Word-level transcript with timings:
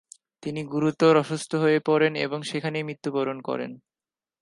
তিনি 0.43 0.61
গুরুতর 0.63 1.13
অসুস্থ 1.17 1.51
হয়ে 1.55 1.79
পড়েন 1.79 2.13
এবং 2.15 2.39
সেখানেই 2.41 2.83
মৃত্যুবরণ 2.83 3.37
করেন। 3.41 3.71